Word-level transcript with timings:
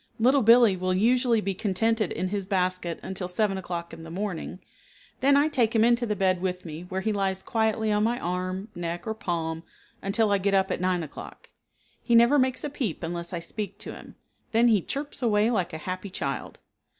Little 0.17 0.41
Billee 0.41 0.75
will 0.77 0.95
usually 0.95 1.41
be 1.41 1.53
contented 1.53 2.11
in 2.11 2.29
his 2.29 2.47
basket 2.47 2.99
until 3.03 3.27
7 3.27 3.55
o'clock 3.55 3.93
in 3.93 4.01
the 4.03 4.09
morning, 4.09 4.57
then 5.19 5.37
I 5.37 5.47
take 5.47 5.75
him 5.75 5.83
into 5.83 6.07
the 6.07 6.15
bed 6.15 6.41
with 6.41 6.65
me 6.65 6.85
where 6.89 7.01
he 7.01 7.13
lies 7.13 7.43
quietly 7.43 7.91
on 7.91 8.03
my 8.03 8.19
arm, 8.19 8.69
neck, 8.73 9.05
or 9.05 9.13
palm 9.13 9.61
until 10.01 10.31
I 10.31 10.39
get 10.39 10.55
up 10.55 10.71
at 10.71 10.81
9 10.81 11.03
o'clock. 11.03 11.51
He 12.01 12.15
never 12.15 12.39
makes 12.39 12.63
a 12.63 12.69
peep 12.71 13.03
unless 13.03 13.31
I 13.31 13.37
speak 13.37 13.77
to 13.77 13.93
him, 13.93 14.15
then 14.53 14.69
he 14.69 14.81
chirps 14.81 15.21
away 15.21 15.51
like 15.51 15.71
a 15.71 15.77
happy 15.77 16.09
child. 16.09 16.57